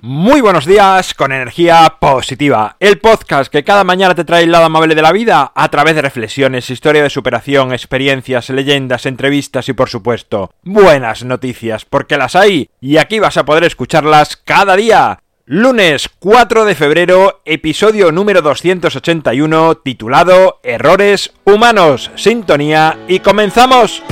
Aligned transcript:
Muy 0.00 0.40
buenos 0.40 0.64
días 0.64 1.12
con 1.12 1.32
energía 1.32 1.96
positiva, 1.98 2.76
el 2.78 2.98
podcast 2.98 3.50
que 3.50 3.64
cada 3.64 3.82
mañana 3.82 4.14
te 4.14 4.24
trae 4.24 4.44
el 4.44 4.52
lado 4.52 4.66
amable 4.66 4.94
de 4.94 5.02
la 5.02 5.10
vida 5.10 5.50
a 5.52 5.68
través 5.70 5.96
de 5.96 6.02
reflexiones, 6.02 6.70
historia 6.70 7.02
de 7.02 7.10
superación, 7.10 7.72
experiencias, 7.72 8.48
leyendas, 8.50 9.06
entrevistas 9.06 9.68
y 9.68 9.72
por 9.72 9.88
supuesto 9.88 10.52
buenas 10.62 11.24
noticias, 11.24 11.84
porque 11.84 12.16
las 12.16 12.36
hay 12.36 12.70
y 12.80 12.98
aquí 12.98 13.18
vas 13.18 13.38
a 13.38 13.44
poder 13.44 13.64
escucharlas 13.64 14.36
cada 14.36 14.76
día. 14.76 15.18
Lunes 15.46 16.08
4 16.20 16.64
de 16.64 16.76
febrero, 16.76 17.40
episodio 17.44 18.12
número 18.12 18.40
281 18.40 19.78
titulado 19.78 20.60
Errores 20.62 21.32
Humanos, 21.44 22.12
Sintonía 22.14 22.98
y 23.08 23.18
comenzamos. 23.18 24.04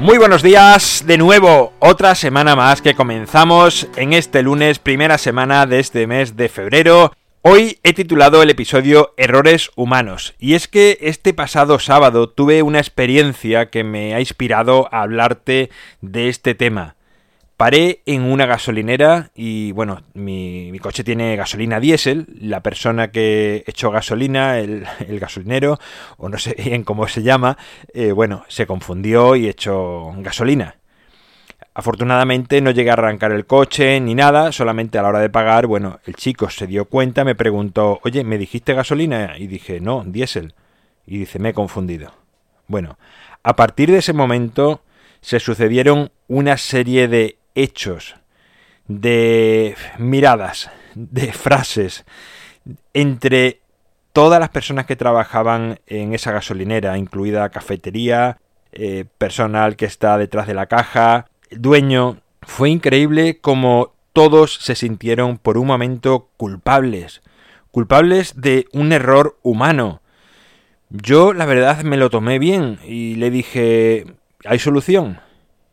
Muy 0.00 0.16
buenos 0.16 0.44
días, 0.44 1.02
de 1.08 1.18
nuevo, 1.18 1.72
otra 1.80 2.14
semana 2.14 2.54
más 2.54 2.80
que 2.80 2.94
comenzamos 2.94 3.88
en 3.96 4.12
este 4.12 4.42
lunes, 4.42 4.78
primera 4.78 5.18
semana 5.18 5.66
de 5.66 5.80
este 5.80 6.06
mes 6.06 6.36
de 6.36 6.48
febrero. 6.48 7.12
Hoy 7.42 7.80
he 7.82 7.94
titulado 7.94 8.40
el 8.40 8.50
episodio 8.50 9.12
Errores 9.16 9.70
Humanos, 9.74 10.36
y 10.38 10.54
es 10.54 10.68
que 10.68 10.98
este 11.00 11.34
pasado 11.34 11.80
sábado 11.80 12.28
tuve 12.28 12.62
una 12.62 12.78
experiencia 12.78 13.70
que 13.70 13.82
me 13.82 14.14
ha 14.14 14.20
inspirado 14.20 14.88
a 14.92 15.02
hablarte 15.02 15.70
de 16.00 16.28
este 16.28 16.54
tema. 16.54 16.94
Paré 17.58 18.02
en 18.06 18.22
una 18.22 18.46
gasolinera 18.46 19.32
y 19.34 19.72
bueno, 19.72 20.02
mi, 20.14 20.78
coche 20.78 21.02
tiene 21.02 21.34
gasolina 21.34 21.80
diésel. 21.80 22.28
La 22.40 22.62
persona 22.62 23.10
que 23.10 23.64
echó 23.66 23.90
gasolina, 23.90 24.58
el, 24.60 24.86
gasolinero, 25.18 25.76
o 26.18 26.28
no 26.28 26.38
sé 26.38 26.54
bien 26.56 26.84
cómo 26.84 27.08
se 27.08 27.24
llama, 27.24 27.58
eh, 27.92 28.12
bueno, 28.12 28.44
se 28.46 28.64
confundió 28.64 29.34
y 29.34 29.48
echó 29.48 30.12
gasolina. 30.18 30.76
Afortunadamente 31.74 32.60
no 32.60 32.70
llegué 32.70 32.90
a 32.90 32.92
arrancar 32.92 33.32
el 33.32 33.44
coche 33.44 33.98
ni 33.98 34.14
nada, 34.14 34.52
solamente 34.52 34.96
a 34.96 35.02
la 35.02 35.08
hora 35.08 35.18
de 35.18 35.28
pagar, 35.28 35.66
bueno, 35.66 35.98
el 36.06 36.14
chico 36.14 36.50
se 36.50 36.68
dio 36.68 36.84
cuenta, 36.84 37.24
me 37.24 37.34
preguntó, 37.34 37.98
oye, 38.04 38.22
¿me 38.22 38.38
dijiste 38.38 38.72
gasolina? 38.72 39.36
Y 39.36 39.48
dije, 39.48 39.80
no, 39.80 40.04
diésel. 40.06 40.54
Y 41.08 41.18
dice, 41.18 41.40
me 41.40 41.48
he 41.48 41.54
confundido. 41.54 42.12
Bueno, 42.68 42.98
a 43.42 43.56
partir 43.56 43.90
de 43.90 43.98
ese 43.98 44.12
momento 44.12 44.82
se 45.20 45.40
sucedieron 45.40 46.12
una 46.28 46.56
serie 46.56 47.08
de 47.08 47.37
hechos, 47.62 48.16
de 48.86 49.76
miradas, 49.98 50.70
de 50.94 51.32
frases 51.32 52.04
entre 52.94 53.60
todas 54.12 54.40
las 54.40 54.48
personas 54.48 54.86
que 54.86 54.96
trabajaban 54.96 55.80
en 55.86 56.14
esa 56.14 56.32
gasolinera, 56.32 56.98
incluida 56.98 57.48
cafetería, 57.50 58.38
eh, 58.72 59.04
personal 59.18 59.76
que 59.76 59.86
está 59.86 60.18
detrás 60.18 60.46
de 60.46 60.54
la 60.54 60.66
caja, 60.66 61.26
dueño. 61.50 62.20
Fue 62.42 62.70
increíble 62.70 63.40
como 63.40 63.92
todos 64.12 64.54
se 64.54 64.74
sintieron 64.74 65.38
por 65.38 65.58
un 65.58 65.66
momento 65.66 66.30
culpables, 66.36 67.22
culpables 67.70 68.40
de 68.40 68.66
un 68.72 68.92
error 68.92 69.38
humano. 69.42 70.00
Yo 70.90 71.32
la 71.32 71.44
verdad 71.44 71.82
me 71.82 71.96
lo 71.96 72.10
tomé 72.10 72.38
bien 72.38 72.78
y 72.84 73.16
le 73.16 73.30
dije, 73.30 74.06
¿hay 74.44 74.58
solución? 74.58 75.20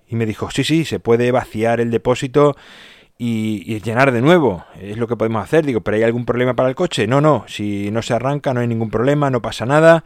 Y 0.08 0.16
me 0.16 0.26
dijo, 0.26 0.52
sí, 0.52 0.64
sí, 0.64 0.86
se 0.86 1.00
puede 1.00 1.32
vaciar 1.32 1.80
el 1.80 1.92
depósito 1.92 2.56
y, 3.18 3.80
llenar 3.82 4.12
de 4.12 4.22
nuevo. 4.22 4.66
Es 4.80 4.98
lo 4.98 5.08
que 5.08 5.16
podemos 5.16 5.44
hacer. 5.44 5.66
Digo, 5.66 5.82
¿pero 5.82 5.98
hay 5.98 6.04
algún 6.04 6.26
problema 6.26 6.56
para 6.56 6.70
el 6.70 6.76
coche? 6.76 7.08
No, 7.08 7.22
no, 7.22 7.46
si 7.48 7.92
no 7.92 8.02
se 8.02 8.14
arranca 8.14 8.54
no 8.54 8.60
hay 8.60 8.68
ningún 8.68 8.90
problema, 8.90 9.30
no 9.30 9.42
pasa 9.42 9.66
nada. 9.66 10.04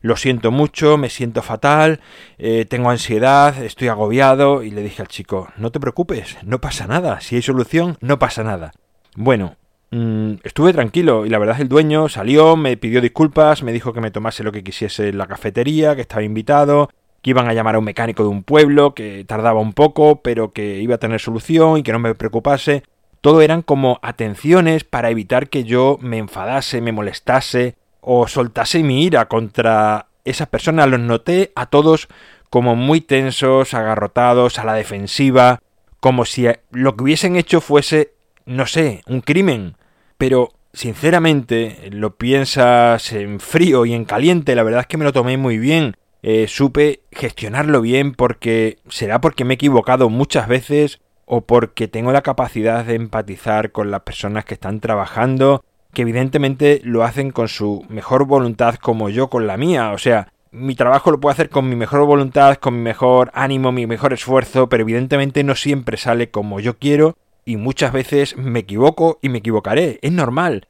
Lo 0.00 0.16
siento 0.16 0.52
mucho, 0.52 0.96
me 0.96 1.10
siento 1.10 1.42
fatal, 1.42 2.00
eh, 2.38 2.66
tengo 2.68 2.88
ansiedad, 2.90 3.60
estoy 3.62 3.88
agobiado. 3.88 4.62
Y 4.62 4.70
le 4.70 4.82
dije 4.82 5.02
al 5.02 5.08
chico, 5.08 5.48
no 5.56 5.72
te 5.72 5.80
preocupes, 5.80 6.38
no 6.44 6.60
pasa 6.60 6.86
nada. 6.86 7.20
Si 7.20 7.36
hay 7.36 7.42
solución, 7.42 7.96
no 8.00 8.18
pasa 8.18 8.44
nada. 8.44 8.72
Bueno, 9.16 9.56
mm, 9.90 10.34
estuve 10.44 10.72
tranquilo 10.72 11.26
y 11.26 11.30
la 11.30 11.38
verdad 11.38 11.60
el 11.60 11.68
dueño 11.68 12.08
salió, 12.08 12.56
me 12.56 12.76
pidió 12.76 13.00
disculpas, 13.00 13.64
me 13.64 13.72
dijo 13.72 13.92
que 13.92 14.00
me 14.00 14.12
tomase 14.12 14.44
lo 14.44 14.52
que 14.52 14.62
quisiese 14.62 15.08
en 15.08 15.18
la 15.18 15.26
cafetería, 15.26 15.96
que 15.96 16.02
estaba 16.02 16.22
invitado, 16.22 16.88
que 17.22 17.30
iban 17.30 17.48
a 17.48 17.54
llamar 17.54 17.74
a 17.74 17.78
un 17.78 17.84
mecánico 17.84 18.22
de 18.22 18.28
un 18.28 18.42
pueblo, 18.42 18.94
que 18.94 19.24
tardaba 19.24 19.60
un 19.60 19.72
poco, 19.72 20.22
pero 20.22 20.52
que 20.52 20.78
iba 20.78 20.96
a 20.96 20.98
tener 20.98 21.20
solución 21.20 21.78
y 21.78 21.82
que 21.82 21.92
no 21.92 21.98
me 21.98 22.14
preocupase. 22.14 22.82
Todo 23.20 23.40
eran 23.40 23.62
como 23.62 23.98
atenciones 24.02 24.84
para 24.84 25.10
evitar 25.10 25.48
que 25.48 25.64
yo 25.64 25.98
me 26.00 26.18
enfadase, 26.18 26.80
me 26.80 26.92
molestase 26.92 27.74
o 28.00 28.28
soltase 28.28 28.82
mi 28.82 29.04
ira 29.04 29.26
contra 29.26 30.06
esas 30.24 30.48
personas. 30.48 30.88
Los 30.88 31.00
noté 31.00 31.52
a 31.56 31.66
todos 31.66 32.08
como 32.50 32.76
muy 32.76 33.00
tensos, 33.00 33.74
agarrotados, 33.74 34.58
a 34.58 34.64
la 34.64 34.74
defensiva, 34.74 35.60
como 36.00 36.24
si 36.24 36.46
lo 36.70 36.96
que 36.96 37.02
hubiesen 37.02 37.36
hecho 37.36 37.60
fuese, 37.60 38.12
no 38.46 38.66
sé, 38.66 39.02
un 39.06 39.20
crimen. 39.20 39.76
Pero, 40.16 40.52
sinceramente, 40.72 41.88
lo 41.90 42.16
piensas 42.16 43.12
en 43.12 43.40
frío 43.40 43.84
y 43.84 43.94
en 43.94 44.04
caliente, 44.04 44.54
la 44.54 44.62
verdad 44.62 44.82
es 44.82 44.86
que 44.86 44.96
me 44.96 45.04
lo 45.04 45.12
tomé 45.12 45.36
muy 45.36 45.58
bien. 45.58 45.96
Eh, 46.22 46.46
supe 46.48 47.00
gestionarlo 47.12 47.80
bien 47.80 48.12
porque 48.12 48.78
será 48.88 49.20
porque 49.20 49.44
me 49.44 49.54
he 49.54 49.56
equivocado 49.56 50.08
muchas 50.08 50.48
veces 50.48 51.00
o 51.26 51.42
porque 51.42 51.86
tengo 51.86 52.10
la 52.10 52.22
capacidad 52.22 52.84
de 52.84 52.94
empatizar 52.94 53.70
con 53.70 53.90
las 53.90 54.00
personas 54.00 54.44
que 54.44 54.54
están 54.54 54.80
trabajando, 54.80 55.64
que 55.92 56.02
evidentemente 56.02 56.80
lo 56.82 57.04
hacen 57.04 57.30
con 57.30 57.48
su 57.48 57.84
mejor 57.88 58.24
voluntad 58.24 58.76
como 58.76 59.10
yo 59.10 59.28
con 59.28 59.46
la 59.46 59.56
mía, 59.56 59.92
o 59.92 59.98
sea, 59.98 60.32
mi 60.50 60.74
trabajo 60.74 61.10
lo 61.10 61.20
puedo 61.20 61.32
hacer 61.32 61.50
con 61.50 61.68
mi 61.68 61.76
mejor 61.76 62.04
voluntad, 62.06 62.56
con 62.56 62.74
mi 62.74 62.80
mejor 62.80 63.30
ánimo, 63.34 63.70
mi 63.70 63.86
mejor 63.86 64.12
esfuerzo, 64.12 64.68
pero 64.68 64.82
evidentemente 64.82 65.44
no 65.44 65.54
siempre 65.54 65.98
sale 65.98 66.30
como 66.30 66.60
yo 66.60 66.78
quiero 66.78 67.16
y 67.44 67.56
muchas 67.56 67.92
veces 67.92 68.36
me 68.36 68.60
equivoco 68.60 69.18
y 69.22 69.28
me 69.28 69.38
equivocaré, 69.38 69.98
es 70.02 70.12
normal. 70.12 70.66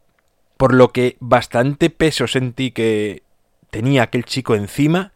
Por 0.57 0.75
lo 0.75 0.93
que 0.93 1.17
bastante 1.21 1.91
peso 1.91 2.27
sentí 2.27 2.73
que 2.73 3.23
tenía 3.71 4.03
aquel 4.03 4.25
chico 4.25 4.57
encima 4.57 5.13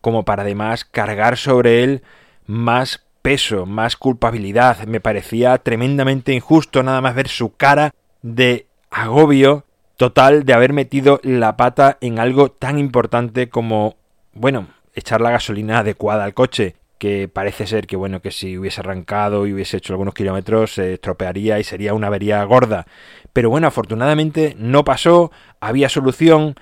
como 0.00 0.24
para 0.24 0.42
además 0.42 0.84
cargar 0.84 1.36
sobre 1.36 1.84
él 1.84 2.02
más 2.46 3.04
peso, 3.22 3.66
más 3.66 3.96
culpabilidad. 3.96 4.86
Me 4.86 5.00
parecía 5.00 5.58
tremendamente 5.58 6.32
injusto 6.32 6.82
nada 6.82 7.00
más 7.00 7.14
ver 7.14 7.28
su 7.28 7.54
cara 7.56 7.94
de 8.22 8.66
agobio 8.90 9.64
total 9.96 10.44
de 10.44 10.54
haber 10.54 10.72
metido 10.72 11.20
la 11.22 11.56
pata 11.56 11.98
en 12.00 12.18
algo 12.18 12.50
tan 12.50 12.78
importante 12.78 13.50
como, 13.50 13.96
bueno, 14.32 14.68
echar 14.94 15.20
la 15.20 15.30
gasolina 15.30 15.80
adecuada 15.80 16.24
al 16.24 16.34
coche, 16.34 16.76
que 16.98 17.28
parece 17.28 17.66
ser 17.66 17.86
que, 17.86 17.96
bueno, 17.96 18.20
que 18.20 18.30
si 18.30 18.58
hubiese 18.58 18.80
arrancado 18.80 19.46
y 19.46 19.52
hubiese 19.52 19.78
hecho 19.78 19.92
algunos 19.92 20.14
kilómetros 20.14 20.74
se 20.74 20.94
estropearía 20.94 21.58
y 21.58 21.64
sería 21.64 21.94
una 21.94 22.08
avería 22.08 22.42
gorda. 22.44 22.86
Pero 23.32 23.50
bueno, 23.50 23.66
afortunadamente 23.66 24.54
no 24.58 24.84
pasó, 24.84 25.30
había 25.60 25.88
solución 25.88 26.56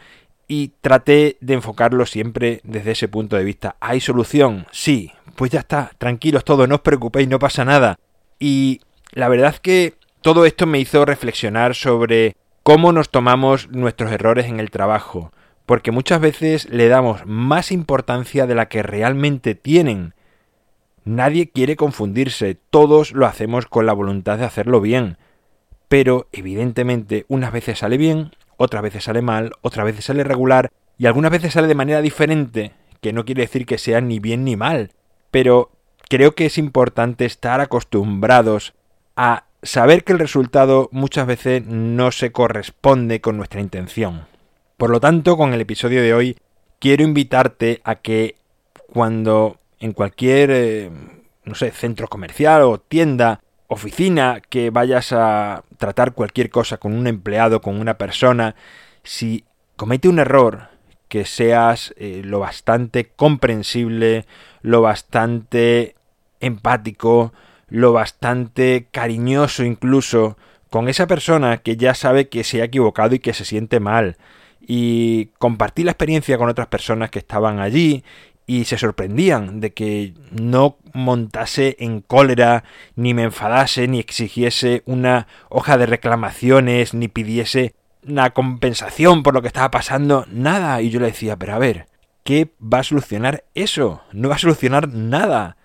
y 0.48 0.72
traté 0.80 1.36
de 1.40 1.54
enfocarlo 1.54 2.06
siempre 2.06 2.60
desde 2.64 2.92
ese 2.92 3.06
punto 3.06 3.36
de 3.36 3.44
vista. 3.44 3.76
¿Hay 3.80 4.00
solución? 4.00 4.66
Sí, 4.72 5.12
pues 5.36 5.50
ya 5.50 5.60
está, 5.60 5.92
tranquilos 5.98 6.44
todos, 6.44 6.66
no 6.68 6.76
os 6.76 6.80
preocupéis, 6.80 7.28
no 7.28 7.38
pasa 7.38 7.64
nada. 7.64 7.98
Y 8.40 8.80
la 9.12 9.28
verdad 9.28 9.54
que 9.56 9.94
todo 10.22 10.46
esto 10.46 10.66
me 10.66 10.80
hizo 10.80 11.04
reflexionar 11.04 11.74
sobre 11.74 12.34
cómo 12.62 12.92
nos 12.92 13.10
tomamos 13.10 13.70
nuestros 13.70 14.10
errores 14.10 14.46
en 14.46 14.58
el 14.58 14.70
trabajo, 14.70 15.32
porque 15.66 15.90
muchas 15.90 16.20
veces 16.20 16.68
le 16.70 16.88
damos 16.88 17.24
más 17.26 17.70
importancia 17.70 18.46
de 18.46 18.54
la 18.54 18.68
que 18.68 18.82
realmente 18.82 19.54
tienen. 19.54 20.14
Nadie 21.04 21.50
quiere 21.50 21.76
confundirse, 21.76 22.58
todos 22.70 23.12
lo 23.12 23.26
hacemos 23.26 23.66
con 23.66 23.86
la 23.86 23.92
voluntad 23.92 24.38
de 24.38 24.44
hacerlo 24.44 24.80
bien, 24.80 25.18
pero 25.88 26.28
evidentemente 26.32 27.24
unas 27.28 27.52
veces 27.52 27.78
sale 27.78 27.96
bien, 27.96 28.32
otras 28.58 28.82
veces 28.82 29.04
sale 29.04 29.22
mal, 29.22 29.52
otras 29.62 29.86
veces 29.86 30.04
sale 30.04 30.24
regular 30.24 30.70
y 30.98 31.06
algunas 31.06 31.30
veces 31.30 31.54
sale 31.54 31.68
de 31.68 31.74
manera 31.74 32.02
diferente, 32.02 32.72
que 33.00 33.14
no 33.14 33.24
quiere 33.24 33.42
decir 33.42 33.64
que 33.64 33.78
sea 33.78 34.02
ni 34.02 34.18
bien 34.18 34.44
ni 34.44 34.56
mal, 34.56 34.90
pero 35.30 35.70
creo 36.10 36.34
que 36.34 36.46
es 36.46 36.58
importante 36.58 37.24
estar 37.24 37.60
acostumbrados 37.60 38.74
a 39.16 39.44
saber 39.62 40.04
que 40.04 40.12
el 40.12 40.18
resultado 40.18 40.88
muchas 40.92 41.26
veces 41.26 41.64
no 41.66 42.10
se 42.12 42.32
corresponde 42.32 43.20
con 43.20 43.36
nuestra 43.36 43.60
intención. 43.60 44.26
Por 44.76 44.90
lo 44.90 45.00
tanto, 45.00 45.36
con 45.36 45.54
el 45.54 45.60
episodio 45.60 46.02
de 46.02 46.14
hoy 46.14 46.36
quiero 46.78 47.02
invitarte 47.04 47.80
a 47.84 47.96
que 47.96 48.36
cuando 48.92 49.58
en 49.80 49.92
cualquier, 49.92 50.50
eh, 50.52 50.90
no 51.44 51.54
sé, 51.54 51.70
centro 51.70 52.08
comercial 52.08 52.62
o 52.62 52.78
tienda 52.78 53.40
oficina 53.68 54.40
que 54.48 54.70
vayas 54.70 55.12
a 55.12 55.62
tratar 55.76 56.14
cualquier 56.14 56.50
cosa 56.50 56.78
con 56.78 56.94
un 56.94 57.06
empleado, 57.06 57.60
con 57.60 57.80
una 57.80 57.98
persona, 57.98 58.56
si 59.04 59.44
comete 59.76 60.08
un 60.08 60.18
error, 60.18 60.68
que 61.08 61.24
seas 61.24 61.94
eh, 61.96 62.22
lo 62.24 62.40
bastante 62.40 63.10
comprensible, 63.14 64.26
lo 64.62 64.82
bastante 64.82 65.94
empático, 66.40 67.32
lo 67.68 67.92
bastante 67.92 68.88
cariñoso 68.90 69.64
incluso 69.64 70.36
con 70.70 70.88
esa 70.88 71.06
persona 71.06 71.58
que 71.58 71.76
ya 71.76 71.94
sabe 71.94 72.28
que 72.28 72.44
se 72.44 72.60
ha 72.60 72.64
equivocado 72.64 73.14
y 73.14 73.20
que 73.20 73.32
se 73.34 73.44
siente 73.44 73.80
mal. 73.80 74.16
Y 74.60 75.30
compartir 75.38 75.86
la 75.86 75.92
experiencia 75.92 76.36
con 76.36 76.50
otras 76.50 76.68
personas 76.68 77.10
que 77.10 77.18
estaban 77.18 77.58
allí 77.58 78.04
y 78.48 78.64
se 78.64 78.78
sorprendían 78.78 79.60
de 79.60 79.74
que 79.74 80.14
no 80.32 80.78
montase 80.94 81.76
en 81.80 82.00
cólera, 82.00 82.64
ni 82.96 83.12
me 83.12 83.24
enfadase, 83.24 83.86
ni 83.88 84.00
exigiese 84.00 84.82
una 84.86 85.26
hoja 85.50 85.76
de 85.76 85.84
reclamaciones, 85.84 86.94
ni 86.94 87.08
pidiese 87.08 87.74
una 88.08 88.30
compensación 88.30 89.22
por 89.22 89.34
lo 89.34 89.42
que 89.42 89.48
estaba 89.48 89.70
pasando, 89.70 90.24
nada. 90.32 90.80
Y 90.80 90.88
yo 90.88 90.98
le 90.98 91.08
decía, 91.08 91.36
pero 91.36 91.52
a 91.52 91.58
ver, 91.58 91.88
¿qué 92.24 92.50
va 92.60 92.78
a 92.78 92.84
solucionar 92.84 93.44
eso? 93.54 94.00
No 94.12 94.30
va 94.30 94.36
a 94.36 94.38
solucionar 94.38 94.88
nada. 94.88 95.58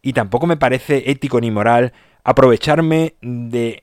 Y 0.00 0.12
tampoco 0.12 0.46
me 0.46 0.56
parece 0.56 1.10
ético 1.10 1.40
ni 1.40 1.50
moral 1.50 1.92
aprovecharme 2.22 3.16
de 3.20 3.82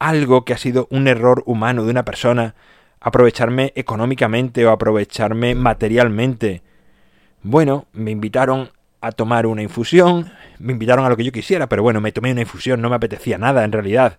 algo 0.00 0.44
que 0.44 0.54
ha 0.54 0.58
sido 0.58 0.88
un 0.90 1.06
error 1.06 1.44
humano 1.46 1.84
de 1.84 1.92
una 1.92 2.04
persona, 2.04 2.56
aprovecharme 2.98 3.72
económicamente 3.76 4.66
o 4.66 4.72
aprovecharme 4.72 5.54
materialmente. 5.54 6.64
Bueno, 7.42 7.86
me 7.94 8.10
invitaron 8.10 8.70
a 9.00 9.12
tomar 9.12 9.46
una 9.46 9.62
infusión, 9.62 10.30
me 10.58 10.72
invitaron 10.72 11.06
a 11.06 11.08
lo 11.08 11.16
que 11.16 11.24
yo 11.24 11.32
quisiera, 11.32 11.68
pero 11.68 11.82
bueno, 11.82 12.00
me 12.00 12.12
tomé 12.12 12.32
una 12.32 12.42
infusión, 12.42 12.82
no 12.82 12.90
me 12.90 12.96
apetecía 12.96 13.38
nada 13.38 13.64
en 13.64 13.72
realidad. 13.72 14.18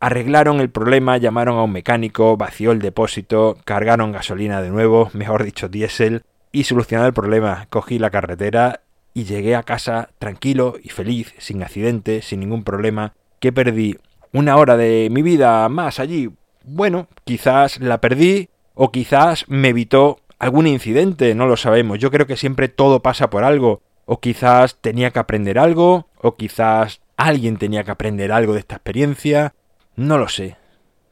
Arreglaron 0.00 0.58
el 0.58 0.70
problema, 0.70 1.18
llamaron 1.18 1.58
a 1.58 1.64
un 1.64 1.72
mecánico, 1.72 2.36
vació 2.38 2.72
el 2.72 2.78
depósito, 2.78 3.58
cargaron 3.66 4.12
gasolina 4.12 4.62
de 4.62 4.70
nuevo, 4.70 5.10
mejor 5.14 5.44
dicho 5.44 5.68
diésel, 5.68 6.22
y 6.50 6.64
solucionado 6.64 7.08
el 7.08 7.14
problema, 7.14 7.66
cogí 7.68 7.98
la 7.98 8.10
carretera 8.10 8.80
y 9.12 9.24
llegué 9.24 9.54
a 9.54 9.62
casa 9.62 10.08
tranquilo 10.18 10.76
y 10.82 10.88
feliz, 10.88 11.34
sin 11.38 11.62
accidente, 11.62 12.22
sin 12.22 12.40
ningún 12.40 12.64
problema, 12.64 13.12
que 13.38 13.52
perdí 13.52 13.98
una 14.32 14.56
hora 14.56 14.78
de 14.78 15.08
mi 15.10 15.20
vida 15.20 15.68
más 15.68 16.00
allí. 16.00 16.30
Bueno, 16.64 17.08
quizás 17.24 17.80
la 17.80 18.00
perdí 18.00 18.48
o 18.74 18.90
quizás 18.90 19.44
me 19.48 19.68
evitó 19.68 20.20
algún 20.42 20.66
incidente, 20.66 21.36
no 21.36 21.46
lo 21.46 21.56
sabemos. 21.56 22.00
Yo 22.00 22.10
creo 22.10 22.26
que 22.26 22.36
siempre 22.36 22.66
todo 22.66 23.00
pasa 23.00 23.30
por 23.30 23.44
algo. 23.44 23.80
O 24.06 24.18
quizás 24.18 24.76
tenía 24.80 25.12
que 25.12 25.20
aprender 25.20 25.56
algo, 25.56 26.08
o 26.20 26.34
quizás 26.36 27.00
alguien 27.16 27.58
tenía 27.58 27.84
que 27.84 27.92
aprender 27.92 28.32
algo 28.32 28.52
de 28.52 28.58
esta 28.58 28.74
experiencia. 28.74 29.54
No 29.94 30.18
lo 30.18 30.28
sé. 30.28 30.56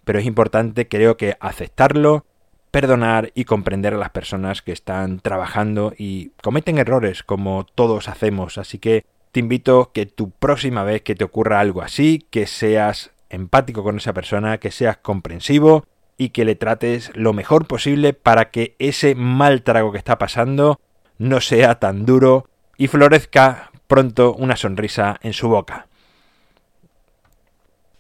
Pero 0.04 0.18
es 0.18 0.26
importante, 0.26 0.88
creo 0.88 1.16
que, 1.16 1.36
aceptarlo, 1.38 2.26
perdonar 2.72 3.30
y 3.36 3.44
comprender 3.44 3.94
a 3.94 3.98
las 3.98 4.10
personas 4.10 4.62
que 4.62 4.72
están 4.72 5.20
trabajando 5.20 5.92
y 5.96 6.32
cometen 6.42 6.78
errores 6.78 7.22
como 7.22 7.64
todos 7.76 8.08
hacemos. 8.08 8.58
Así 8.58 8.80
que 8.80 9.04
te 9.30 9.38
invito 9.38 9.92
que 9.94 10.06
tu 10.06 10.32
próxima 10.32 10.82
vez 10.82 11.02
que 11.02 11.14
te 11.14 11.22
ocurra 11.22 11.60
algo 11.60 11.82
así, 11.82 12.26
que 12.30 12.48
seas 12.48 13.12
empático 13.28 13.84
con 13.84 13.98
esa 13.98 14.12
persona, 14.12 14.58
que 14.58 14.72
seas 14.72 14.96
comprensivo 14.96 15.84
y 16.20 16.28
que 16.28 16.44
le 16.44 16.54
trates 16.54 17.10
lo 17.14 17.32
mejor 17.32 17.66
posible 17.66 18.12
para 18.12 18.50
que 18.50 18.76
ese 18.78 19.14
mal 19.14 19.62
trago 19.62 19.90
que 19.90 19.96
está 19.96 20.18
pasando 20.18 20.78
no 21.16 21.40
sea 21.40 21.76
tan 21.76 22.04
duro 22.04 22.46
y 22.76 22.88
florezca 22.88 23.70
pronto 23.86 24.34
una 24.34 24.56
sonrisa 24.56 25.18
en 25.22 25.32
su 25.32 25.48
boca. 25.48 25.86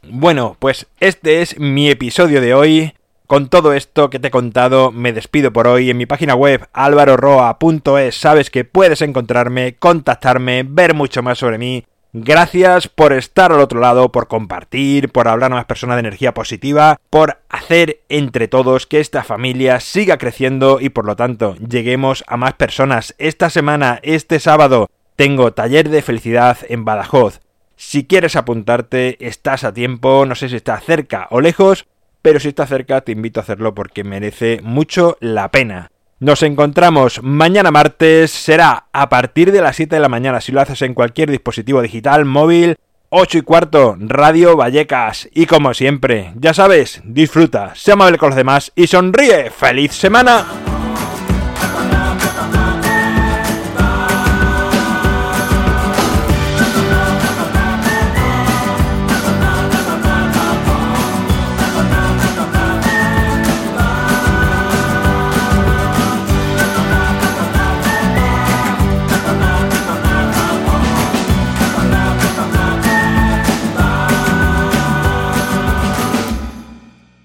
Bueno, 0.02 0.54
pues 0.58 0.86
este 1.00 1.40
es 1.40 1.58
mi 1.58 1.88
episodio 1.88 2.42
de 2.42 2.52
hoy. 2.52 2.92
Con 3.26 3.48
todo 3.48 3.72
esto 3.72 4.10
que 4.10 4.18
te 4.18 4.28
he 4.28 4.30
contado, 4.30 4.92
me 4.92 5.14
despido 5.14 5.50
por 5.50 5.66
hoy. 5.66 5.88
En 5.88 5.96
mi 5.96 6.04
página 6.04 6.34
web 6.34 6.68
alvaroroa.es 6.74 8.14
sabes 8.14 8.50
que 8.50 8.66
puedes 8.66 9.00
encontrarme, 9.00 9.76
contactarme, 9.76 10.62
ver 10.68 10.92
mucho 10.92 11.22
más 11.22 11.38
sobre 11.38 11.56
mí. 11.56 11.86
Gracias 12.12 12.88
por 12.88 13.12
estar 13.12 13.52
al 13.52 13.60
otro 13.60 13.78
lado, 13.78 14.10
por 14.10 14.26
compartir, 14.26 15.10
por 15.10 15.28
hablar 15.28 15.52
a 15.52 15.54
más 15.54 15.66
personas 15.66 15.94
de 15.94 16.00
energía 16.00 16.34
positiva, 16.34 16.98
por 17.08 17.38
hacer 17.48 18.00
entre 18.08 18.48
todos 18.48 18.88
que 18.88 18.98
esta 18.98 19.22
familia 19.22 19.78
siga 19.78 20.18
creciendo 20.18 20.80
y 20.80 20.88
por 20.88 21.06
lo 21.06 21.14
tanto 21.14 21.54
lleguemos 21.56 22.24
a 22.26 22.36
más 22.36 22.54
personas. 22.54 23.14
Esta 23.18 23.48
semana, 23.48 24.00
este 24.02 24.40
sábado, 24.40 24.90
tengo 25.14 25.52
taller 25.52 25.88
de 25.88 26.02
felicidad 26.02 26.58
en 26.68 26.84
Badajoz. 26.84 27.42
Si 27.76 28.04
quieres 28.04 28.34
apuntarte, 28.34 29.16
estás 29.24 29.62
a 29.62 29.72
tiempo, 29.72 30.26
no 30.26 30.34
sé 30.34 30.48
si 30.48 30.56
estás 30.56 30.82
cerca 30.82 31.28
o 31.30 31.40
lejos, 31.40 31.86
pero 32.22 32.40
si 32.40 32.48
está 32.48 32.66
cerca 32.66 33.02
te 33.02 33.12
invito 33.12 33.38
a 33.38 33.44
hacerlo 33.44 33.72
porque 33.72 34.02
merece 34.02 34.58
mucho 34.64 35.16
la 35.20 35.48
pena. 35.52 35.92
Nos 36.20 36.42
encontramos 36.42 37.22
mañana 37.22 37.70
martes, 37.70 38.30
será 38.30 38.88
a 38.92 39.08
partir 39.08 39.52
de 39.52 39.62
las 39.62 39.76
7 39.76 39.96
de 39.96 40.02
la 40.02 40.10
mañana 40.10 40.42
si 40.42 40.52
lo 40.52 40.60
haces 40.60 40.82
en 40.82 40.92
cualquier 40.92 41.30
dispositivo 41.30 41.80
digital, 41.80 42.26
móvil, 42.26 42.76
8 43.08 43.38
y 43.38 43.40
cuarto, 43.40 43.96
Radio 43.98 44.54
Vallecas. 44.54 45.30
Y 45.32 45.46
como 45.46 45.72
siempre, 45.72 46.34
ya 46.36 46.52
sabes, 46.52 47.00
disfruta, 47.04 47.74
sea 47.74 47.94
amable 47.94 48.18
con 48.18 48.28
los 48.28 48.36
demás 48.36 48.70
y 48.76 48.86
sonríe. 48.86 49.48
¡Feliz 49.48 49.92
semana! 49.92 50.44